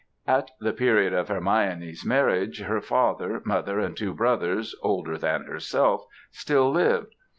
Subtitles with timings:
[0.25, 6.05] At the period of Hermione's marriage her father, mother, and two brothers, older than herself,
[6.31, 7.13] still lived.